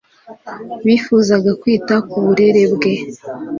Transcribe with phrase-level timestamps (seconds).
[0.85, 2.93] Bifuzaga kwita ku burere bwe,